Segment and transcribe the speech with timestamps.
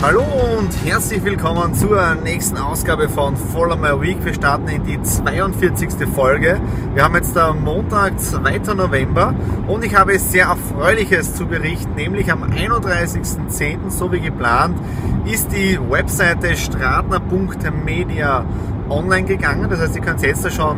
[0.00, 0.22] Hallo
[0.56, 4.24] und herzlich willkommen zur nächsten Ausgabe von Follow My Week.
[4.24, 6.06] Wir starten in die 42.
[6.14, 6.60] Folge.
[6.94, 8.74] Wir haben jetzt am Montag, 2.
[8.74, 9.34] November
[9.66, 14.78] und ich habe sehr Erfreuliches zu berichten, nämlich am 31.10., so wie geplant,
[15.24, 18.44] ist die Webseite stratner.media
[18.88, 19.68] online gegangen.
[19.68, 20.76] Das heißt, ihr könnt jetzt da schon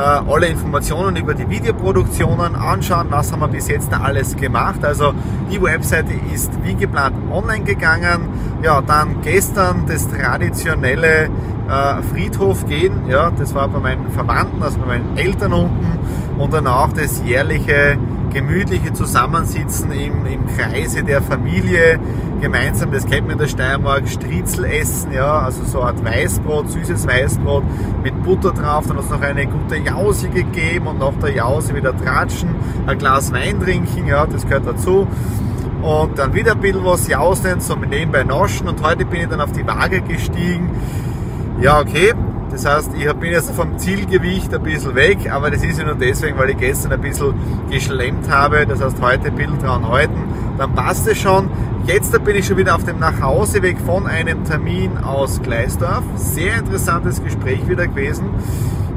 [0.00, 4.84] alle Informationen über die Videoproduktionen anschauen, was haben wir bis jetzt alles gemacht.
[4.84, 5.12] Also
[5.50, 8.28] die Webseite ist wie geplant online gegangen.
[8.62, 11.28] Ja, dann gestern das traditionelle
[11.68, 15.98] äh, Friedhof gehen, ja, das war bei meinen Verwandten, also bei meinen Eltern unten.
[16.38, 17.98] Und danach das jährliche
[18.32, 21.98] gemütliche Zusammensitzen im, im Kreise der Familie,
[22.40, 26.70] gemeinsam, das kennt man in der Steiermark, Striezel essen, ja, also so eine Art Weißbrot,
[26.70, 27.64] süßes Weißbrot
[28.02, 31.74] mit Butter drauf, dann hat es noch eine gute Jause gegeben und nach der Jause
[31.74, 32.50] wieder tratschen,
[32.86, 35.06] ein Glas Wein trinken, ja, das gehört dazu.
[35.80, 39.40] Und dann wieder ein bisschen was jausen, so nebenbei naschen und heute bin ich dann
[39.40, 40.68] auf die Waage gestiegen.
[41.62, 42.12] Ja, okay,
[42.50, 45.94] das heißt, ich bin jetzt vom Zielgewicht ein bisschen weg, aber das ist ja nur
[45.94, 47.32] deswegen, weil ich gestern ein bisschen
[47.70, 48.66] geschlemmt habe.
[48.66, 50.22] Das heißt, heute ein bisschen dran halten,
[50.58, 51.48] dann passt es schon.
[51.88, 56.04] Jetzt bin ich schon wieder auf dem Nachhauseweg von einem Termin aus Gleisdorf.
[56.16, 58.26] Sehr interessantes Gespräch wieder gewesen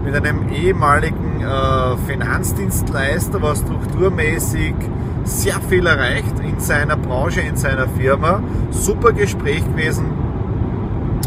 [0.03, 4.75] mit einem ehemaligen äh, Finanzdienstleister, was strukturmäßig
[5.23, 8.43] sehr viel erreicht in seiner Branche, in seiner Firma.
[8.71, 10.07] Super Gespräch gewesen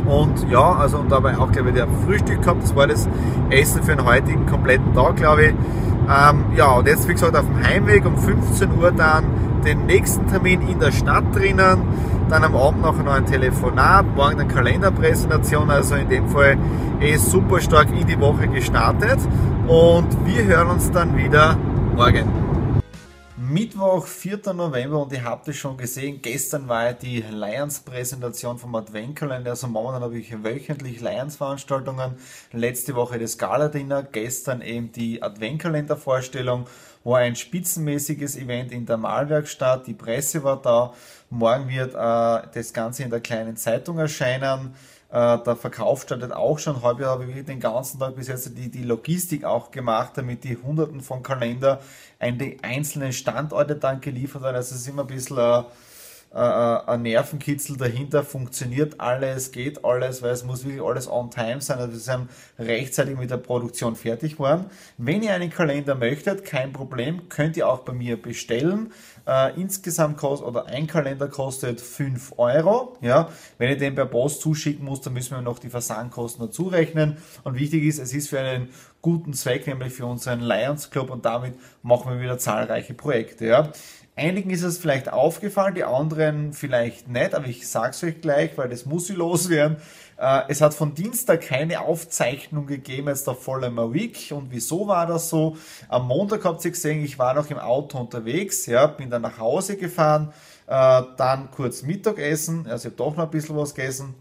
[0.04, 2.62] und ja, also und dabei auch, glaube ich, der Frühstück gehabt.
[2.62, 3.08] Das war das
[3.48, 5.50] Essen für den heutigen kompletten Tag, glaube ich.
[5.50, 9.24] Ähm, ja, und jetzt, wie gesagt, auf dem Heimweg um 15 Uhr dann
[9.64, 11.82] den nächsten Termin in der Stadt drinnen.
[12.28, 15.70] Dann am Abend noch ein Telefonat, morgen eine Kalenderpräsentation.
[15.70, 16.58] Also in dem Fall
[17.00, 19.18] eh super stark in die Woche gestartet.
[19.66, 21.56] Und wir hören uns dann wieder
[21.96, 22.44] morgen.
[23.36, 24.54] Mittwoch, 4.
[24.54, 29.50] November und ihr habt es schon gesehen, gestern war ja die Lions-Präsentation vom Adventkalender.
[29.50, 32.14] Also momentan habe ich wöchentlich Lions-Veranstaltungen.
[32.52, 36.66] Letzte Woche das Gala-Dinner, gestern eben die Adventkalender-Vorstellung,
[37.04, 39.86] war ein spitzenmäßiges Event in der Malwerkstatt.
[39.86, 40.94] Die Presse war da.
[41.30, 44.74] Morgen wird äh, das Ganze in der kleinen Zeitung erscheinen.
[45.10, 46.82] Äh, der Verkauf startet auch schon.
[46.82, 50.56] Heute habe ich den ganzen Tag bis jetzt die, die Logistik auch gemacht, damit die
[50.56, 51.80] Hunderten von Kalender
[52.18, 54.56] an die einzelnen Standorte dann geliefert werden.
[54.56, 55.64] Also es ist immer ein bisschen
[56.34, 58.24] ein, ein Nervenkitzel dahinter.
[58.24, 61.78] Funktioniert alles, geht alles, weil es muss wirklich alles on time sein.
[61.78, 62.28] Also wir sind
[62.58, 64.66] rechtzeitig mit der Produktion fertig geworden.
[64.98, 68.92] Wenn ihr einen Kalender möchtet, kein Problem, könnt ihr auch bei mir bestellen.
[69.26, 72.96] Äh, insgesamt kostet, oder ein Kalender kostet 5 Euro.
[73.00, 76.64] Ja, wenn ihr den per Post zuschicken muss, dann müssen wir noch die Versandkosten dazu
[76.64, 77.16] rechnen.
[77.42, 78.68] Und wichtig ist, es ist für einen
[79.00, 83.46] guten Zweck, nämlich für unseren Lions Club und damit machen wir wieder zahlreiche Projekte.
[83.46, 83.72] Ja.
[84.16, 88.68] Einigen ist es vielleicht aufgefallen, die anderen vielleicht nicht, aber ich sag's euch gleich, weil
[88.68, 89.78] das muss ich loswerden.
[90.16, 94.30] Äh, es hat von Dienstag keine Aufzeichnung gegeben, jetzt der Vollmer Week.
[94.30, 95.56] Und wieso war das so?
[95.88, 99.38] Am Montag habt ihr gesehen, ich war noch im Auto unterwegs, ja, bin dann nach
[99.38, 100.32] Hause gefahren,
[100.68, 104.14] äh, dann kurz Mittagessen, also ich habe doch noch ein bisschen was gegessen.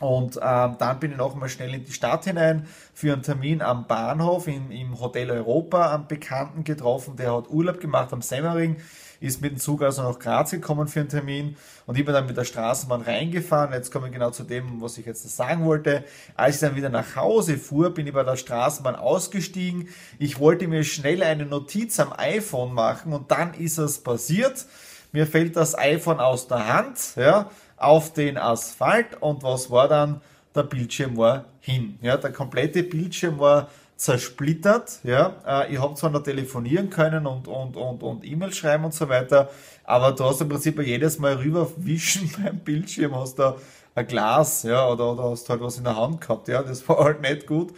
[0.00, 3.62] Und ähm, dann bin ich noch mal schnell in die Stadt hinein für einen Termin
[3.62, 8.76] am Bahnhof im, im Hotel Europa am Bekannten getroffen, der hat Urlaub gemacht am Semmering
[9.22, 11.56] ist mit dem Zug also nach Graz gekommen für einen Termin
[11.86, 13.72] und ich bin dann mit der Straßenbahn reingefahren.
[13.72, 16.04] Jetzt komme ich genau zu dem, was ich jetzt sagen wollte.
[16.34, 19.88] Als ich dann wieder nach Hause fuhr, bin ich bei der Straßenbahn ausgestiegen.
[20.18, 24.66] Ich wollte mir schnell eine Notiz am iPhone machen und dann ist es passiert.
[25.12, 30.22] Mir fällt das iPhone aus der Hand, ja, auf den Asphalt und was war dann?
[30.54, 31.98] Der Bildschirm war hin.
[32.02, 35.00] Ja, der komplette Bildschirm war zersplittert.
[35.04, 38.94] Ja, äh, ich habe zwar noch telefonieren können und, und, und, und E-Mail schreiben und
[38.94, 39.50] so weiter,
[39.84, 43.56] aber du hast im Prinzip jedes Mal rüberwischen beim Bildschirm, hast da
[43.94, 47.04] ein Glas, ja, oder, oder hast halt was in der Hand gehabt, ja, das war
[47.04, 47.72] halt nicht gut.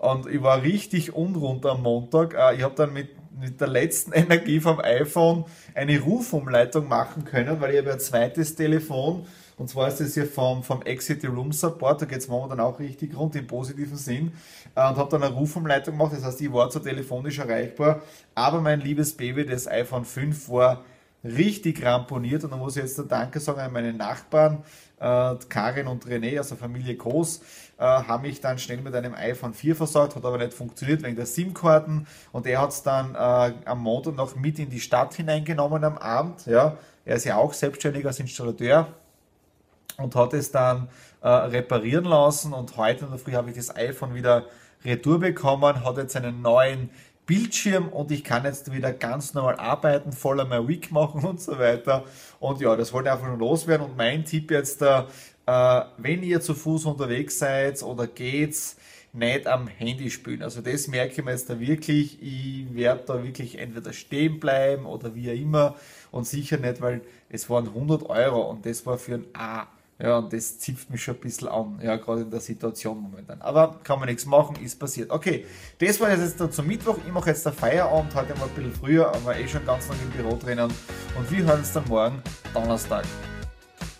[0.00, 2.34] Und ich war richtig unrund am Montag.
[2.34, 5.44] Äh, ich habe dann mit, mit der letzten Energie vom iPhone
[5.74, 9.26] eine Rufumleitung machen können, weil ich habe ein zweites Telefon
[9.60, 12.80] und zwar ist das hier vom, vom Exit Room Support, da geht es momentan auch
[12.80, 14.32] richtig rund im positiven Sinn.
[14.74, 18.00] Äh, und habe dann eine Rufumleitung gemacht, das heißt, ich war zwar telefonisch erreichbar,
[18.34, 20.82] aber mein liebes Baby, das iPhone 5, war
[21.24, 24.64] richtig ramponiert und da muss ich jetzt Danke sagen an meine Nachbarn,
[24.98, 27.40] äh, Karin und René, also Familie Groß,
[27.78, 31.16] äh, haben mich dann schnell mit einem iPhone 4 versorgt, hat aber nicht funktioniert wegen
[31.16, 35.14] der SIM-Karten und er hat es dann äh, am Montag noch mit in die Stadt
[35.14, 36.46] hineingenommen am Abend.
[36.46, 36.76] Ja.
[37.04, 38.88] Er ist ja auch selbstständig als Installateur
[39.96, 40.88] und hat es dann
[41.22, 44.46] äh, reparieren lassen und heute in der Früh habe ich das iPhone wieder
[44.84, 46.90] retour bekommen, hat jetzt einen neuen
[47.30, 51.60] Bildschirm und ich kann jetzt wieder ganz normal arbeiten, voller mein Week machen und so
[51.60, 52.02] weiter.
[52.40, 53.86] Und ja, das wollte ich einfach nur loswerden.
[53.86, 55.04] Und mein Tipp jetzt, äh,
[55.46, 58.78] wenn ihr zu Fuß unterwegs seid oder geht's,
[59.12, 60.42] nicht am Handy spielen.
[60.42, 62.20] Also das merke ich mir jetzt da wirklich.
[62.20, 65.76] Ich werde da wirklich entweder stehen bleiben oder wie immer
[66.10, 69.68] und sicher nicht, weil es waren 100 Euro und das war für ein A.
[70.02, 73.42] Ja, und das zipft mich schon ein bisschen an, ja, gerade in der Situation momentan.
[73.42, 75.10] Aber kann man nichts machen, ist passiert.
[75.10, 75.44] Okay,
[75.78, 76.96] das war jetzt dann zum Mittwoch.
[77.06, 80.00] Ich mache jetzt der Feierabend, heute mal ein bisschen früher, aber eh schon ganz lange
[80.02, 80.72] im Büro drinnen.
[81.18, 82.22] Und wir hören uns dann morgen,
[82.54, 83.04] Donnerstag.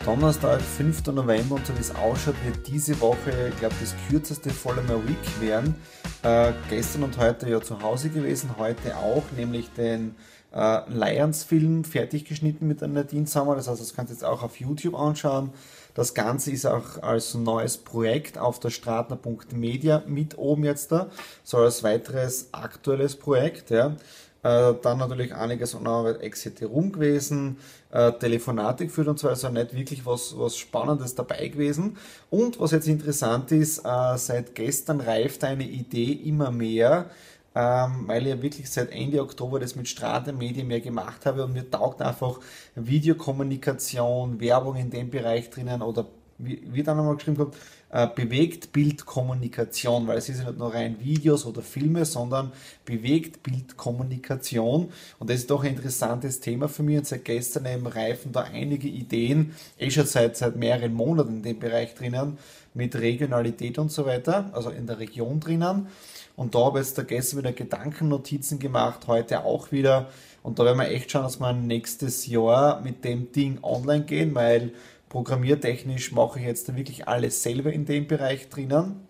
[0.03, 1.09] Donnerstag, 5.
[1.09, 5.41] November und so wie es ausschaut, wird diese Woche, ich glaube, das kürzeste volle Week
[5.41, 5.75] werden.
[6.23, 10.15] Äh, gestern und heute ja zu Hause gewesen, heute auch, nämlich den
[10.53, 13.25] äh, Lions-Film fertig geschnitten mit der Nadine.
[13.25, 15.51] Das heißt, das kannst du jetzt auch auf YouTube anschauen.
[15.95, 21.11] Das Ganze ist auch als neues Projekt auf der Stratner.media mit oben jetzt da,
[21.43, 23.71] so als weiteres aktuelles Projekt.
[23.71, 23.97] Ja.
[24.43, 27.59] Äh, dann natürlich einiges an Arbeit Exit rum gewesen,
[27.91, 31.99] äh, Telefonate geführt und so, also nicht wirklich was, was Spannendes dabei gewesen.
[32.31, 37.11] Und was jetzt interessant ist, äh, seit gestern reift eine Idee immer mehr,
[37.55, 41.45] ähm, weil ich ja wirklich seit Ende Oktober das mit Strate Medien mehr gemacht habe
[41.45, 42.39] und mir taugt einfach
[42.75, 46.07] Videokommunikation, Werbung in dem Bereich drinnen oder
[46.43, 47.55] wie, wie dann nochmal geschrieben kommt,
[47.91, 52.53] äh, bewegt Bildkommunikation, weil es ist ja nicht nur rein Videos oder Filme, sondern
[52.85, 54.93] bewegt Bildkommunikation.
[55.19, 56.99] Und das ist doch ein interessantes Thema für mich.
[56.99, 61.43] Und seit gestern eben reifen da einige Ideen, eh schon seit, seit mehreren Monaten in
[61.43, 62.39] dem Bereich drinnen,
[62.75, 65.89] mit Regionalität und so weiter, also in der Region drinnen.
[66.37, 70.09] Und da habe ich jetzt da gestern wieder Gedankennotizen gemacht, heute auch wieder.
[70.43, 74.35] Und da werden wir echt schauen, dass wir nächstes Jahr mit dem Ding online gehen,
[74.35, 74.73] weil
[75.11, 79.07] programmiertechnisch mache ich jetzt wirklich alles selber in dem Bereich drinnen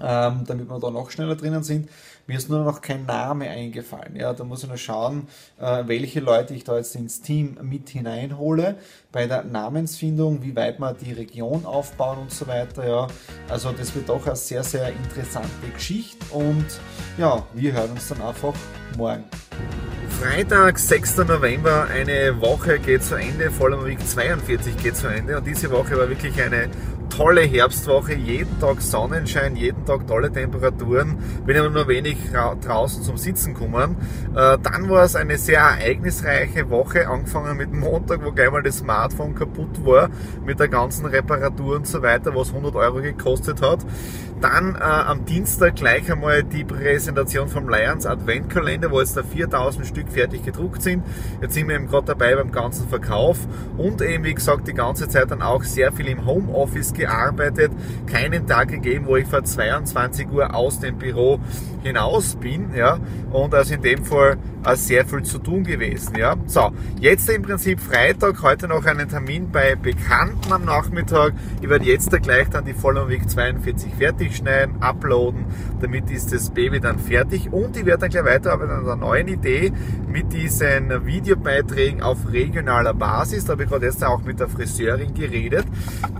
[0.00, 1.88] ähm, damit wir da noch schneller drinnen sind.
[2.26, 4.14] Mir ist nur noch kein Name eingefallen.
[4.16, 5.28] Ja, da muss ich nur schauen,
[5.58, 8.76] äh, welche Leute ich da jetzt ins Team mit hineinhole.
[9.12, 12.86] Bei der Namensfindung, wie weit wir die Region aufbauen und so weiter.
[12.86, 13.06] Ja,
[13.48, 16.24] also das wird doch eine sehr, sehr interessante Geschichte.
[16.32, 16.66] Und
[17.16, 18.54] ja, wir hören uns dann einfach
[18.96, 19.24] morgen.
[20.20, 21.18] Freitag, 6.
[21.18, 25.96] November, eine Woche geht zu Ende, Voller Week 42 geht zu Ende und diese Woche
[25.96, 26.68] war wirklich eine
[27.18, 33.16] tolle Herbstwoche, jeden Tag Sonnenschein, jeden Tag tolle Temperaturen, bin aber nur wenig draußen zum
[33.16, 33.96] Sitzen gekommen.
[34.36, 38.78] Äh, dann war es eine sehr ereignisreiche Woche, angefangen mit Montag, wo gleich mal das
[38.78, 40.10] Smartphone kaputt war,
[40.46, 43.84] mit der ganzen Reparatur und so weiter, was 100 Euro gekostet hat.
[44.40, 49.84] Dann äh, am Dienstag gleich einmal die Präsentation vom Lions Adventkalender, wo jetzt da 4000
[49.84, 51.02] Stück fertig gedruckt sind.
[51.42, 53.38] Jetzt sind wir eben gerade dabei beim ganzen Verkauf
[53.76, 57.07] und eben, wie gesagt, die ganze Zeit dann auch sehr viel im Homeoffice gearbeitet.
[58.06, 61.40] Keinen Tag gegeben, wo ich vor 22 Uhr aus dem Büro
[61.82, 62.74] hinaus bin.
[62.74, 62.98] Ja?
[63.32, 66.16] Und also in dem Fall äh, sehr viel zu tun gewesen.
[66.16, 66.36] Ja?
[66.46, 71.34] So, jetzt im Prinzip Freitag, heute noch einen Termin bei Bekannten am Nachmittag.
[71.60, 75.46] Ich werde jetzt da gleich dann die Follow Week 42 fertig schneiden, uploaden.
[75.80, 79.28] Damit ist das Baby dann fertig und ich werde dann gleich weiterarbeiten an einer neuen
[79.28, 79.72] Idee
[80.08, 83.44] mit diesen Videobeiträgen auf regionaler Basis.
[83.44, 85.66] Da habe ich gerade jetzt auch mit der Friseurin geredet.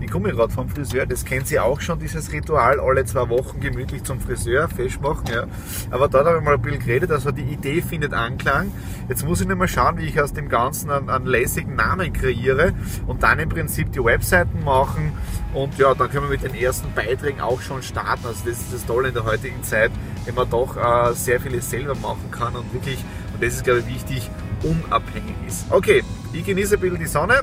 [0.01, 3.59] Ich komme gerade vom Friseur, das kennt sie auch schon, dieses Ritual, alle zwei Wochen
[3.59, 5.25] gemütlich zum Friseur, fesch machen.
[5.33, 5.45] Ja.
[5.91, 8.71] Aber dort habe ich mal ein bisschen geredet, also die Idee findet Anklang.
[9.07, 12.13] Jetzt muss ich nur mal schauen, wie ich aus dem Ganzen einen, einen lässigen Namen
[12.13, 12.73] kreiere
[13.07, 15.13] und dann im Prinzip die Webseiten machen
[15.53, 18.25] und ja, dann können wir mit den ersten Beiträgen auch schon starten.
[18.25, 19.91] Also das ist das Tolle in der heutigen Zeit,
[20.25, 22.99] wenn man doch äh, sehr vieles selber machen kann und wirklich,
[23.33, 24.29] und das ist glaube ich wichtig,
[24.63, 25.65] unabhängig ist.
[25.69, 27.41] Okay, ich genieße ein bisschen die Sonne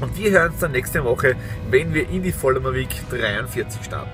[0.00, 1.36] und wir hören uns dann nächste Woche,
[1.70, 4.10] wenn wir in die Vollmer Week 43 starten.